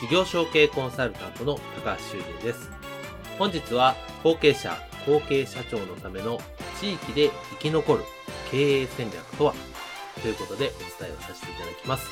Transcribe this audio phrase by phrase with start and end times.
[0.00, 2.70] 事業承継コンサルタントの高橋修人です。
[3.38, 4.74] 本日は後継者、
[5.06, 6.40] 後継社長のための
[6.80, 8.04] 地域で生き残る
[8.50, 9.54] 経営戦略とは？
[10.22, 12.08] ということでお伝えをさせていただきます。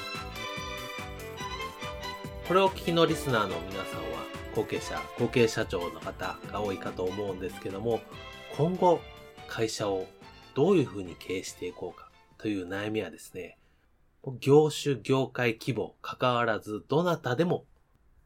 [2.46, 8.02] これを聞きのリスナーの皆さんは後継者、後継社長の方が多いかと思うんですけども、
[8.58, 9.00] 今後
[9.46, 10.06] 会社を
[10.54, 13.56] どういうふうに経営していこうかという悩みはですね、
[14.40, 17.64] 業種、業界規模、関わらず、どなたでも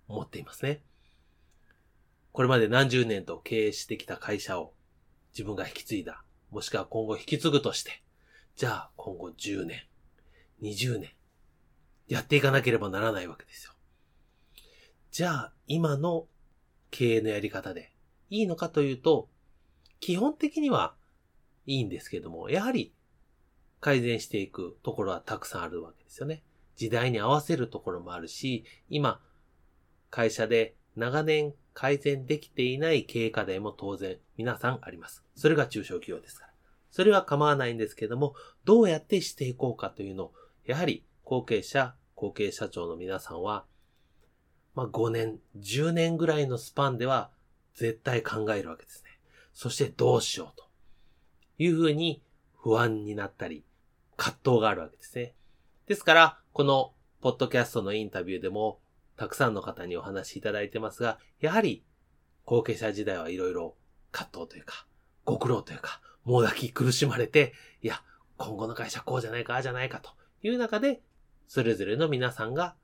[0.08, 0.82] 思っていますね。
[2.32, 4.72] これまで何十年と経営してきた会社を
[5.32, 8.02] 自分が引き継いだ、もしくは今後引き継ぐとして、
[8.56, 9.82] じゃあ今後10年、
[10.62, 11.10] 20年、
[12.08, 13.72] やっていかなければならないわけですよ。
[15.10, 16.26] じゃあ今の
[16.90, 17.92] 経営のやり方で
[18.30, 19.28] いいのかというと、
[20.00, 20.94] 基本的には
[21.66, 22.94] いいんですけども、やはり
[23.80, 26.42] 改善していくところはたくさんあるわけですよね。
[26.76, 29.20] 時代に合わせるところもあるし、今
[30.12, 35.24] 会社で長年改善できていない経営課題も当然皆さんあります。
[35.34, 36.52] それが中小企業ですから。
[36.90, 38.34] それは構わないんですけども、
[38.66, 40.34] どうやってしていこうかというのを、
[40.66, 43.64] やはり後継者、後継社長の皆さんは、
[44.74, 47.30] まあ5年、10年ぐらいのスパンでは
[47.74, 49.18] 絶対考えるわけですね。
[49.54, 50.66] そしてどうしようと
[51.56, 52.22] いうふうに
[52.54, 53.64] 不安になったり、
[54.18, 55.34] 葛藤があるわけですね。
[55.86, 58.81] ですから、このポッドキャストのインタビューでも
[59.22, 61.84] たくさんの方にお話しいただいてますが、やはり、
[62.44, 63.76] 後継者時代はいろいろ
[64.10, 64.84] 葛藤というか、
[65.24, 67.52] ご苦労というか、もうだき苦しまれて、
[67.82, 68.02] いや、
[68.36, 70.10] 今後の会社こうじゃないか、ああじゃないかと
[70.42, 71.02] いう中で、
[71.46, 72.74] それぞれの皆さんが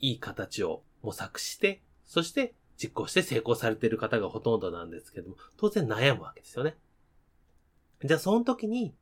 [0.00, 6.76] いい形を模索して、そして実行して成功されている方がほとんどなんですけども、当然悩むわけですよね。
[8.04, 8.94] じゃあその時に、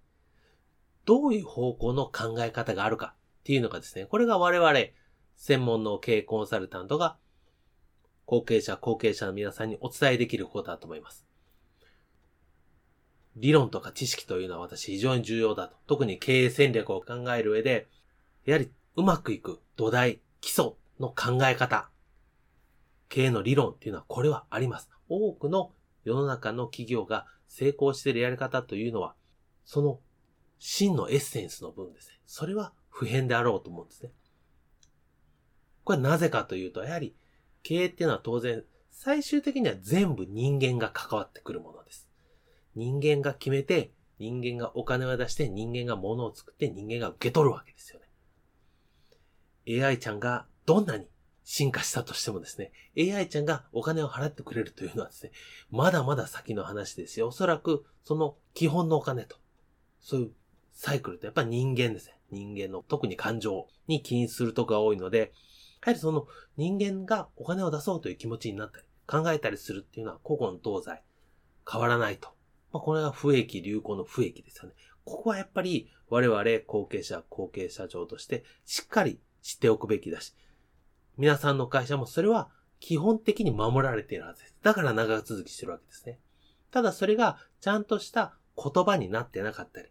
[1.07, 5.02] どういう方向の考え方があるかっていうのがですね、これが我々
[5.37, 7.17] 専門の経営コンサルタントが、
[8.27, 11.27] 後継者、後継者の皆さんにお伝えできることだと思います。
[13.37, 15.77] 理論とか知識というのは私非常に重要だと。
[15.87, 17.89] 特に経営戦略を考える上で、
[18.45, 21.91] やはりうまくいく土台、基礎の考え方、
[23.09, 24.91] 経営の理論っていうのはこれはあります。
[25.09, 25.73] 多くの
[26.05, 29.15] 世の中の企業が成功しているやり方というのは、
[29.65, 30.01] その
[30.59, 32.21] 真のエッセンスの分ですね。
[32.27, 34.13] それは普遍であろうと思うんですね。
[35.85, 37.15] これなぜかというと、やはり
[37.63, 42.09] 経営っていうのは当然、最終的には全部人間が関わってくるものです。
[42.75, 48.01] 人間が決めて、人間がお金を出して、人間が物を作って、人間が受け取るわけですよ
[49.67, 49.85] ね。
[49.85, 51.07] AI ちゃんがどんなに
[51.45, 55.33] 進化したとしてもですね、AI ちゃんがお金を払ってくれるというのはですね、
[55.71, 57.29] まだまだ先の話ですよ。
[57.29, 59.37] おそらく、その基本のお金と、
[60.01, 60.33] そういう
[60.73, 62.19] サイクルってやっぱ人間ですね。
[62.31, 65.33] 人間の特に感情に起因するとこが多いので、
[65.83, 66.27] やはりその
[66.57, 71.03] 人間がお金を出そうという気持ちになったり、考えたりするっていうのは古今東西
[71.71, 72.29] 変わらないと。
[72.73, 74.75] まあ、これが不益流行の不益ですよね。
[75.05, 80.35] ここはやっぱり我々後継者、後継社長としてしっかり知っておくべきだし、
[81.19, 84.57] 皆さんの会社もそれは基本的に守られているはずです。
[84.63, 86.21] だから長続きしてるわけですね。
[86.71, 89.89] ただそれがちゃんとした言葉になってなかったり、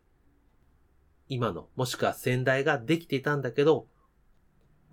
[1.27, 3.87] 今の、もしくは先代ができていたんだけど、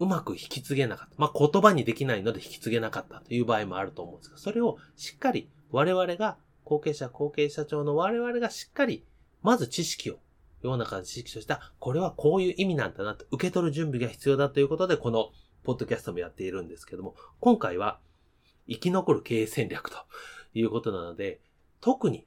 [0.00, 1.14] うまく引き継げなかった。
[1.18, 9.04] まあ、言葉にできないので引き継げなかったという場合もあると思うんですが、それをしっかり我々が、後継者、後継社長の我々がしっかり、
[9.42, 10.18] まず知識を、
[10.62, 15.30] 世の中の知識とした、これはこういう意味なんだなと受け取る準備が必要だということで、この
[15.64, 18.00] ポッドキャストもやっているんですけども、今回は
[18.68, 19.96] 生き残る経営戦略と
[20.54, 21.40] いうことなので、
[21.80, 22.26] 特に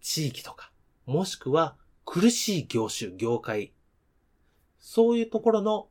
[0.00, 0.72] 地域とか、
[1.06, 3.72] もしくは苦しい業種、業界、
[4.78, 5.88] そういうところの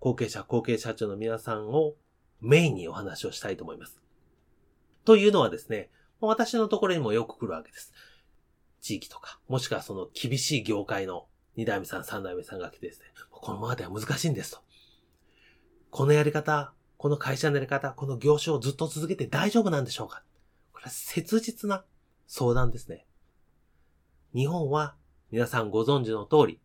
[0.00, 1.94] 後継者、後継社長の皆さんを
[2.40, 4.00] メインにお話をしたいと思います。
[5.04, 5.90] というのはですね、
[6.20, 7.92] 私のところにもよく来るわけです。
[8.80, 14.58] 地域とか、もしくはその厳しい業界の二代目さん、三代目さんが来てですね、このままでは難しいんですと。
[15.90, 20.22] このやり方、この会社のやり方、この業種をずっと続けて大丈夫なんでしょうか
[20.72, 21.84] これは切実な
[22.26, 23.06] 相談ですね。
[24.34, 24.94] 日本は
[25.30, 26.60] 皆さんご存知の通り、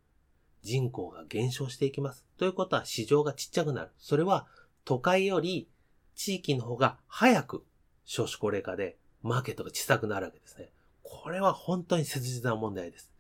[0.63, 2.25] 人口が減少していきます。
[2.37, 3.91] ということは市場がちっちゃくなる。
[3.97, 4.47] それは
[4.85, 5.69] 都会より
[6.15, 7.65] 地域の方が早く
[8.05, 10.71] 少子高齢化でマーケットが小さくなるわけですね。
[11.03, 13.11] これは本当に切実な問題です。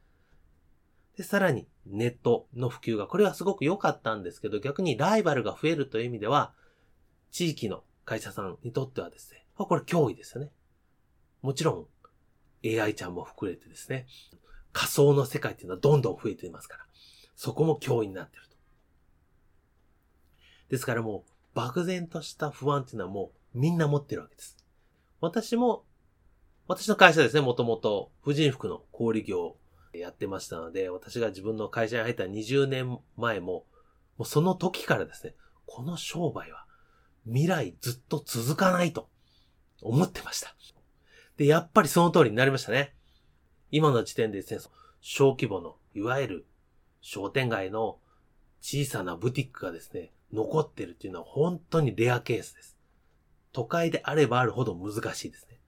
[1.17, 6.53] で、さらにネットの普及が、これはすごく良かったんですけど、逆にライバルが増えるという意味では、
[7.31, 10.51] 地域の会社さんにとってはですね、これ脅威ですよね。
[11.41, 11.87] もちろん
[12.67, 14.07] AI ちゃんも含めてですね、
[14.71, 16.87] 仮想の世界っていうのはどんどん増えていますから、
[17.35, 18.55] そこも脅威になっていると。
[20.69, 24.57] ですからもう、漠然とした不安っていうのはもうみんな持ってるわけです。
[25.21, 25.83] 私も、
[26.67, 29.57] 私の会社ですね、もともと、婦人服の小売業を
[29.93, 33.65] やってましたので、私が自分の会社に入った20年前も、
[34.17, 36.65] もうその時からですね、この商売は
[37.25, 39.09] 未来ずっと続かないと
[39.81, 40.55] 思ってました。
[41.37, 42.93] で、やっぱりその通りになりましたね。
[43.71, 44.61] 今の時点でですね、
[45.01, 46.45] 小規模の、いわゆる
[47.03, 47.99] 商店街の
[48.61, 52.77] 小さなブティックがですね、残ってるっていうのは本当にレアケースです。
[53.51, 55.53] 都会であればあるほど難しいですね。
[55.53, 55.59] やっ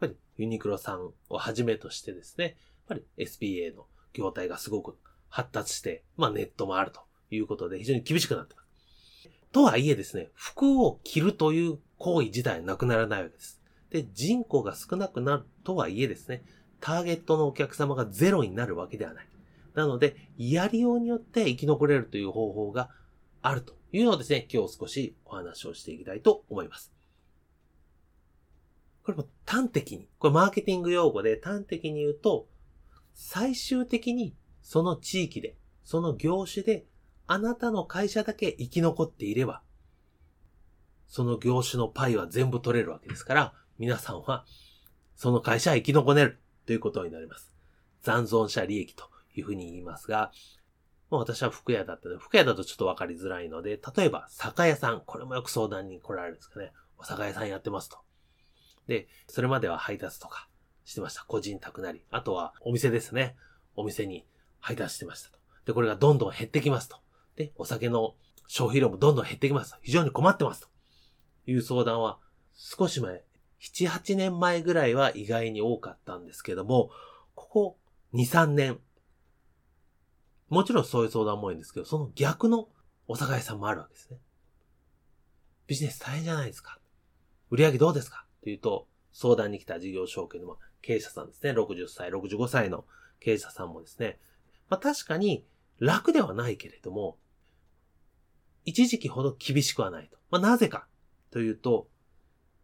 [0.00, 2.54] ぱりユニクロさんをはじめとしてですね、やっ
[2.88, 4.96] ぱり SPA の業態がすごく
[5.28, 9.28] 発達して、まあネットもあるということで非常に厳しくなってます。
[9.52, 13.60] とはいえですね、服を着るという行為自体なくならないわけです。
[13.90, 16.44] で、人口が少なくなるとはいえですね、
[16.80, 19.28] ターゲットのお客様がゼロになるわけではない。
[19.74, 22.90] なので、やりようによって生き残れるという方法が
[23.42, 26.92] あるというのをですね、今日少しお話をしていきたいと思います。
[29.02, 32.48] これも端的に、これマーケティング用語で端的に言うと、
[33.12, 36.86] 最終的にその地域で、その業種で、
[37.26, 39.62] あなたの会社だけ生き残っていれば、
[41.06, 44.44] その業種のパイは全部取れるわけですから、皆さんは、
[45.16, 46.40] その会社は生き残れる。
[46.66, 47.52] ということになります。
[48.02, 50.32] 残存者利益というふうに言いますが、
[51.10, 56.72] もう私は服屋だったので、服屋だとちょっとわかりづらいので、例えば、酒屋さん、これもよく相談に来られるんですかね。
[56.98, 57.98] お酒屋さんやってますと。
[58.86, 60.48] で、それまでは配達とか
[60.84, 61.24] してました。
[61.26, 62.04] 個人宅なり。
[62.10, 63.36] あとはお店ですね。
[63.76, 64.26] お店に
[64.60, 65.38] 配達してましたと。
[65.66, 66.98] で、これがどんどん減ってきますと。
[67.36, 68.14] で、お酒の
[68.46, 69.78] 消費量もどんどん減ってきますと。
[69.82, 70.68] 非常に困ってますと。
[71.46, 72.18] いう相談は
[72.54, 73.22] 少し前、
[73.60, 76.90] 7、8年前ぐらいは意外に多かったんですけども、
[77.34, 77.78] ここ
[78.14, 78.80] 2、3年、
[80.48, 82.68] もちろんそういう相談も多いんですけど、その逆の
[83.06, 84.18] お酒屋さんもあるわけですね。
[85.66, 86.78] ビジネス大変じゃないですか。
[87.50, 91.52] 売上どうですかというと、相談に来た事業承継の経営者さんですね。
[91.52, 92.84] 60歳、65歳の
[93.20, 94.18] 経営者さんもですね。
[94.68, 95.46] まあ確かに
[95.78, 97.16] 楽ではないけれども、
[98.64, 100.18] 一時期ほど厳しくはないと。
[100.30, 100.86] まあなぜか
[101.30, 101.88] というと、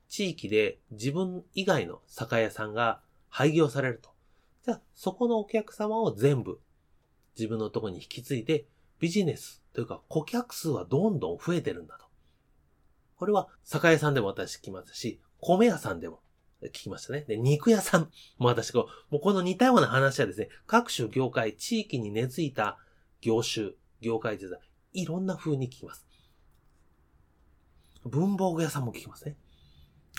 [0.08, 4.10] 地域で自分以外の酒屋さんが廃業されると。
[4.64, 6.60] じゃあ、そこのお客様を全部
[7.36, 8.66] 自分のとこに引き継いで、
[8.98, 12.06] ビジネスというか顧客数はどんどん増えてるんだと。
[13.16, 16.20] これは酒屋さんでも私聞きますし、米屋さんでも
[16.62, 17.24] 聞きましたね。
[17.26, 22.78] で、肉屋さんも私こう、もうこの似たような話はですね、各種業界、地域に根付いた
[23.20, 24.46] 業種、業界で
[24.92, 26.06] いろんな風に聞きます。
[28.04, 29.36] 文房具屋さんも聞きますね。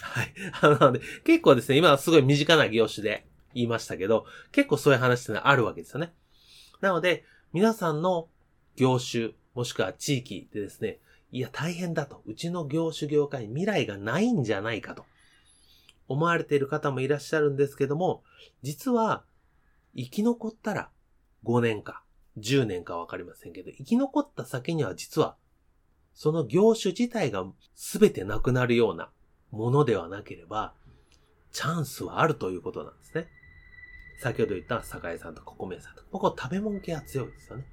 [0.01, 0.33] はい。
[0.61, 6.13] なので、結構ですね、今はすごい身近な業種で言いましたけど、結構そういう話ってのはあるわけですよね。
[6.81, 7.23] なので、
[7.53, 8.27] 皆さんの
[8.75, 10.99] 業種、もしくは地域でですね、
[11.31, 12.21] いや、大変だと。
[12.25, 15.05] うちの業種業界未来がないんじゃないかと
[16.07, 18.23] 思われている方もいらっしゃるんですけども、
[18.63, 19.23] 実は
[19.95, 20.89] 生き残ったら
[21.45, 22.03] 5年か
[22.37, 25.35] 10年かわかりませんけど、生き残った先には実は
[26.13, 27.45] その業種自体が
[27.75, 29.09] 全てなくなるような
[29.51, 30.73] ものではなければ、
[31.51, 33.27] チャンスはあるということなんですね。
[34.21, 37.65] 先ほど言った酒屋さんとか米屋さんとか、ここ食べ物系は強いですよね。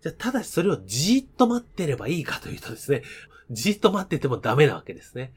[0.00, 3.02] じゃあ、ただしそれをじーっと待ってればいいかというとですね、
[3.50, 5.34] じーっと待っててもダメなわけですね。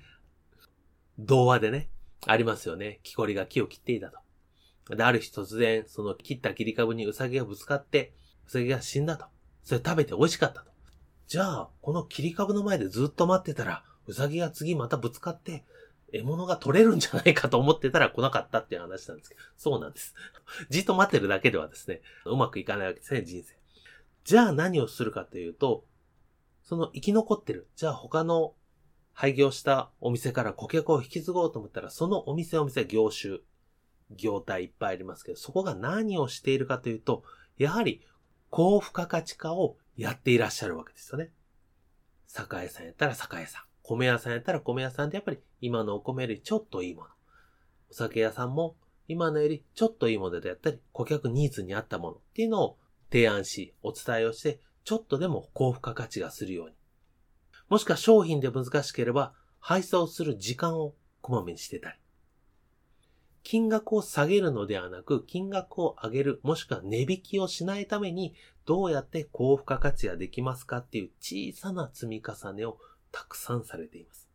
[1.19, 1.89] 童話でね、
[2.25, 3.01] ありますよね。
[3.03, 4.09] 木こりが木を切っていた
[4.87, 4.95] と。
[4.95, 8.13] で、ある日突然、その切った切り株にウサギがぶつかって、
[8.47, 9.25] ウサギが死んだと。
[9.63, 10.71] それ食べて美味しかったと。
[11.27, 15.65] じゃあ、この切り株の前でずっと待ってたら、うさぎが次またぶつかって、
[16.19, 20.15] 獲物が取れるんじゃないかと思ってたら来なかったっていう話なんですけど、そうなんです。
[20.69, 23.57] じっと待ってるだけではですね、うまくいかないわけですね、人生。
[24.23, 25.85] じゃあ何をするかというと、
[26.63, 28.55] その生き残ってる、じゃあ他の
[29.13, 33.39] 廃業したお店から顧客を引き継ごうと思ったら、そのお店お店業種、
[34.09, 37.23] 業態いっぱいありますけど、そこが何をしているかというと、
[37.57, 38.01] やはり
[38.49, 41.31] 高付加価値化をやっていらっしゃるわけですよね。
[42.27, 43.74] 酒屋さんやったら酒屋さん。
[43.87, 47.07] 米屋さんやったら米屋さんでやっぱり今のお米よりちょっといいもの。
[47.91, 48.75] お酒屋さんも
[49.07, 52.77] 今のよりちょっといいものであったり、顧客ニーズに合ったものっていうのを
[53.11, 56.75] 提案し、お伝えをして、ちょっとでも高付加価値がするように。
[57.69, 61.97] もしくは商品で難しければ、配送する時間をこまめにしてたり。
[63.43, 68.33] 金額を下げるのではなく、金額を上げる、もしくは値引きをしないために、
[68.65, 72.79] どうやって高付加価値ができますかっていう小さな積み重ねを
[73.15, 74.27] たくさんされています。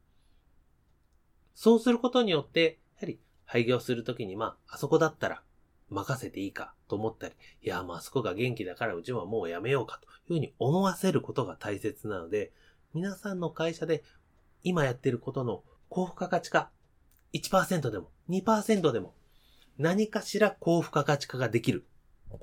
[1.54, 5.42] そうすることによって、やはり廃業するときに、まあ、あそこだったら
[5.90, 12.52] 任せていいかと思ったり、いや、まあ、あそこが元気だからうちはもうやめようかというふうに思わせることが大切なので、
[12.94, 14.02] 皆さんの会社で
[14.64, 16.70] 今やってることの高付加価値化
[17.34, 19.14] 1%でも2%でも
[19.76, 21.84] 何かしら高付加価値化ができる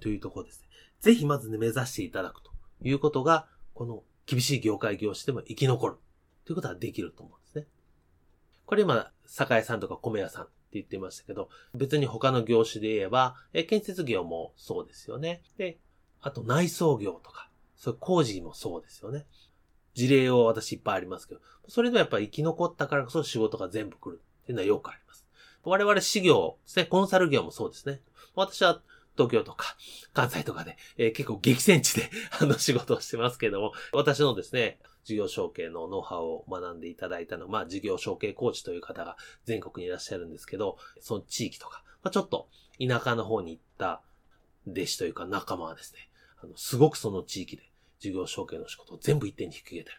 [0.01, 0.67] というところですね。
[1.01, 2.51] ぜひまずね、目指していただくと
[2.83, 5.95] いうことが、この厳しい業界業種でも生き残る
[6.47, 7.67] ということはできると思うんですね。
[8.65, 15.41] これ今、酒屋さんとか米屋さんって言ってましたけど、別に他の業種で言えば、え建設業もそうですよね。
[15.57, 15.77] で、
[16.21, 19.25] あと内装業とか、そういう工事もそうですよね。
[19.93, 25.27] 事例を私いっぱいありますけど、それでもやっぱり生き残ったからこそ仕事が全部来るっていうのはよくあります。
[25.63, 27.99] 我々事業ですね、コンサル業もそうですね。
[28.35, 28.81] 私は
[29.17, 29.75] 東京とか
[30.13, 44.01] 関西とかで、えー、結構激戦地であの仕事をしてますけども、私のですね、事業承継のノウハウを学んでいただいたのは、まあ事業承継コーチという方が全国にいらっしゃるんですけど、その地域とか、まあ、ちょっと田舎の方に行った
[44.69, 46.09] 弟子というか仲間はですね、
[46.43, 47.63] あのすごくその地域で
[47.99, 49.97] 事業承継の仕事を全部一点に引き受けてる。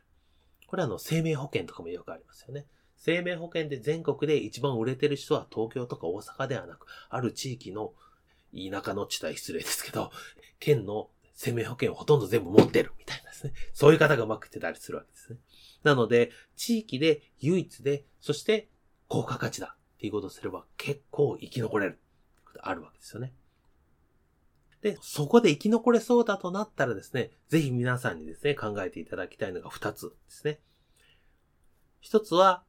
[0.67, 2.67] これはあの生命保険とかもよくありますよね。
[2.99, 7.95] 生命保険で全国で一番売れてる人は東京とか大阪ではなく、ある地域の
[8.53, 10.11] 田舎の地帯失礼ですけど、
[10.61, 12.93] 県の生命保険をほとんど全部持ってる
[13.39, 13.53] ですね。
[13.73, 15.39] そういう方がうまくいってたりするわけですね。
[15.83, 18.69] なので、地域で唯一で、そして
[19.07, 22.01] 高価価値だっていうことをすれば結構生き残れる
[22.61, 23.35] あるわけですよね。
[24.81, 30.61] で、そこで生き残れそうだとなったらですね、ぜひ皆さんにですね、考えていただきたいのが2つですね。
[32.03, 32.65] 1つは、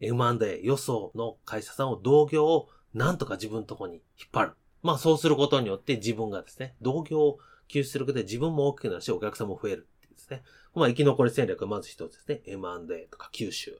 [0.00, 4.52] M&A 予想の会社さんを同業をなんとか自分のとこに引っ張る。
[4.82, 9.88] まあそうすることによって自分がですね、同業を吸収することで自分も大きくなるし、お客さんも増える
[10.30, 10.42] ね。
[10.74, 12.42] まあ生き残り戦略はまず一つですね。
[12.46, 13.78] M&A とか吸収。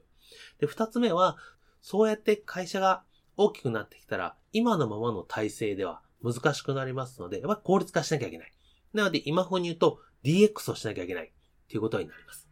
[0.59, 1.37] で、二つ目は、
[1.81, 3.03] そうやって会社が
[3.37, 8.51] 大きくなってきたら、今のままの体制では難しくなりますので、やっぱり効率化しなきゃいけない。
[8.93, 11.31] なので、今風に言うと DX をしなきゃいけないっ
[11.67, 12.47] ていうことになります。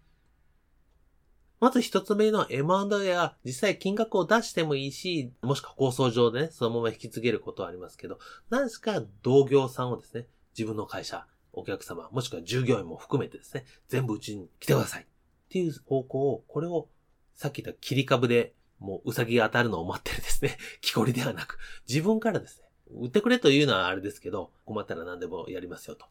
[1.60, 8.18] まず一つ目の M&A は実際金額を出してもいいし、もしくは構想上でね、そのまま引き継げることはありますけど、
[8.50, 10.28] 何しか同業さんをですね、
[10.58, 15.06] 自分の会社、お客様、もしくは従業員も含めてですね、全部うちに来てくださいっ
[15.50, 16.88] ていう方向を、これを
[17.36, 26.06] さっき言った切り株でもううさぎが当たるのを待ってるですね、 木こりではなく、自分からですね、売ってくれというのはあれですけど、困ったら何でもやりますよと。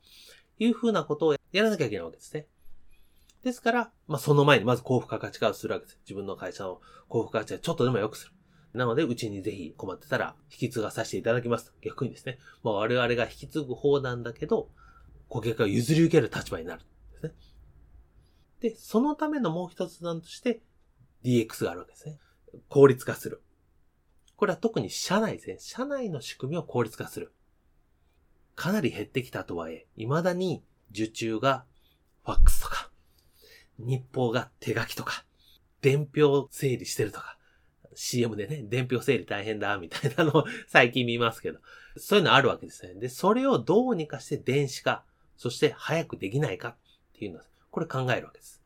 [0.58, 2.46] いうふうなことをやらなきゃいけないわけですね。
[3.42, 5.98] ですから、まあ、その前にまず高付加価値化をするわけです。
[6.04, 8.32] 自分の会社の高付加価値をちょっとでも良くする。
[8.74, 11.72] なので、うちにぜひ困ってたら引き継がさせていただきます。
[11.80, 12.38] 逆にですね。
[12.62, 14.70] まあ、我々が引き継ぐ方なんだけど、
[15.28, 16.82] 顧客が譲り受ける立場になる。
[17.12, 17.32] ですね。
[18.60, 20.62] で、そのためのもう一つなんとして
[21.24, 22.18] DX があるわけですね。
[22.68, 23.42] 効率化する。
[24.36, 25.56] これは特に社内ですね。
[25.58, 27.32] 社内の仕組みを効率化する。
[28.54, 31.64] かなり減ってきたとはいえ、未だに受注が
[32.24, 32.90] ファックスとか、
[33.78, 35.24] 日報が手書きとか、
[35.80, 37.38] 伝票整理してるとか、
[37.94, 41.58] CM でね、伝票整理大変だ、みたいなのを最近見ますけど、
[41.96, 42.94] そういうのあるわけですね。
[42.94, 45.04] で、それをどうにかして電子化、
[45.38, 46.76] そして早くできないかっ
[47.18, 48.60] ていうのは、これ考えるわけです。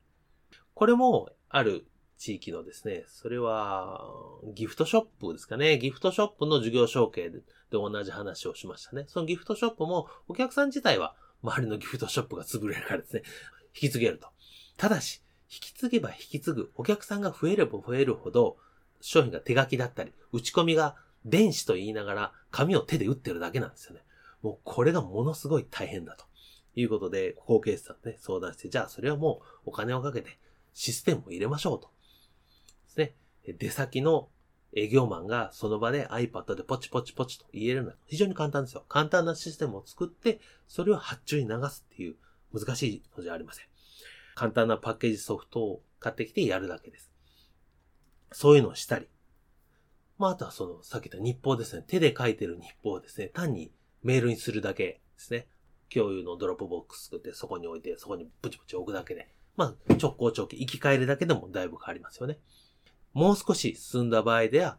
[0.75, 1.87] これも、ある
[2.17, 4.11] 地域のですね、それは、
[4.55, 5.79] ギフトショップですかね。
[5.79, 9.05] ギフトショップの授業承継で同じ話をしましたね。
[9.07, 13.23] そのギフトショップも、お客さん自体は、周りのギフトショップが潰れるからですね、
[13.75, 14.29] 引き継げると。
[14.79, 18.57] ただし、引き継げば引き継ぐ、お客さんが増えれば増えるほど、
[19.03, 24.01] 商品が手書きだったり、打ち込みが電子と言いながら、紙を手で打ってるだけなんですよね。
[24.41, 26.25] もうこれがものすごい大変だと。
[26.75, 30.39] いうことで、後継者とね、相談して、じゃあそれはもうお金をかけて
[30.73, 31.91] システムを入れましょうと。
[32.87, 33.15] ですね。
[33.59, 34.29] 出先の
[34.75, 38.85] 営業マンがその場で iPad でポチポチポチと言えるのは非常に簡単ですよ。
[38.89, 42.17] 簡単なシステムを作って、それを発注に流すっていう
[42.53, 43.67] 難しいのじゃありません。
[44.35, 47.11] 簡単なパッケージソフトを買ってきてやるだけです。
[48.33, 49.09] そういうのをしたり。
[50.19, 51.85] まあ、あとはその、さっき言った日報ですね。
[51.87, 55.47] 手で書いてる日報をですね、単にメールにするだけですね。
[55.93, 59.29] 共有のドロップボックス作ってそこに置いて、そこにプチプチ置くだけで。
[59.57, 62.39] まあ、直行直帰、行き帰るだけでもだいぶ変わりますよね。
[63.13, 64.79] もう少し進んだ場合では、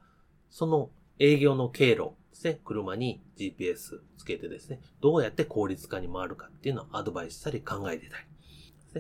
[0.50, 0.90] その
[1.20, 8.26] 営業の経路ですね、車に GPS つけてですね、どうやって効率化に回るかっていうのをアドバイスしたり考えてたり。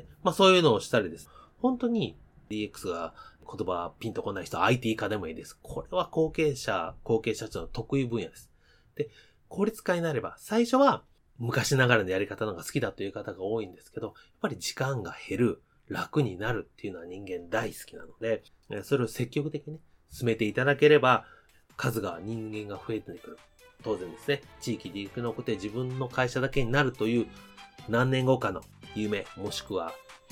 [0.01, 0.07] ね。
[0.21, 1.29] まあそういうのをしたりです。
[1.57, 2.17] 本当に
[2.49, 5.57] DX が言葉ピンとこない人、IT 化でもいいです。
[5.61, 8.51] これは後継者、後継者長の得意分野です。
[8.95, 9.09] で、
[9.47, 11.03] 効率化になれば、最初は
[11.39, 18.43] 昔ながらのやり方のが好きだという方が多いんですけど、やっぱり時間が減る、楽になるっていうのは人間大好きなので、
[18.83, 21.25] それを積極的に進めていただければ、
[21.75, 23.37] 数が人間が増えてくる。
[23.83, 27.27] 当然ですね、地域で生き残って自分の会社だけになるという
[27.89, 28.61] 何年後かの
[28.95, 29.91] 夢、もしくは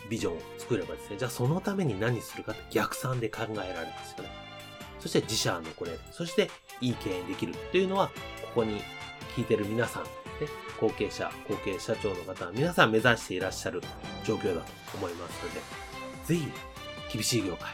[0.09, 4.29] ビジョンを作ればですね、じゃあそのために何するかって逆算で考えられますよね。
[4.99, 8.07] そして自社のこれ、そしていい経営できるというのは、
[8.43, 8.81] ここに
[9.35, 10.05] 聞いてる皆さん、
[10.41, 10.47] ね、
[10.79, 13.81] 後継者、後継社長の方は皆さん目指していらっしゃる
[14.23, 15.61] 状況だと思いますので、
[16.25, 16.51] ぜひ
[17.13, 17.69] 厳しい業界、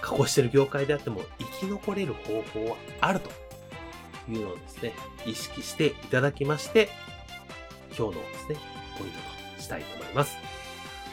[0.00, 3.30] 加工してる業界であっても生き残れる方法はあると
[4.30, 4.94] いうのをですね、
[5.26, 6.88] 意識していただきまして、
[7.96, 8.56] 今日のですね、
[8.98, 9.18] ポイント
[9.56, 10.36] としたいと思います。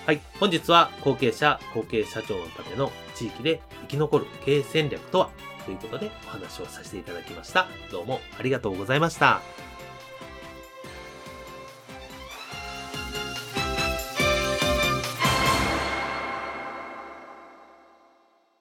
[0.06, 0.22] はい。
[0.40, 5.30] 本日は後継者、後継社長のための地域で生き残る経営戦略とは
[5.66, 7.68] ということでお話をさせていただきました。
[7.92, 9.69] どうもありがとうございました。